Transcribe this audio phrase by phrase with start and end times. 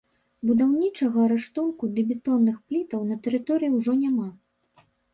[0.49, 4.29] Будаўнічага рыштунку ды бетонных плітаў на тэрыторыі ўжо няма.